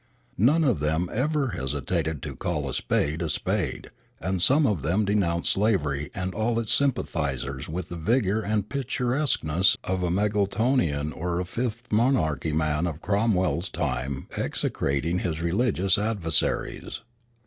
[0.39, 5.05] None of them ever hesitated to call a spade a spade, and some of them
[5.05, 11.45] denounced slavery and all its sympathizers with the vigor and picturesqueness of a Muggletonian or
[11.45, 17.01] Fifth Monarchy man of Cromwell's time execrating his religious adversaries.